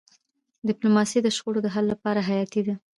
[0.67, 2.75] ډيپلوماسي د شخړو د حل لپاره حیاتي ده.